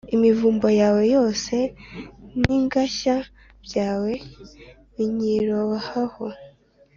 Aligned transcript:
imivumba 0.15 0.69
yawe 0.81 1.03
yose 1.15 1.55
n’ingashya 2.41 3.15
byawe 3.65 4.11
binyirohaho. 4.93 6.25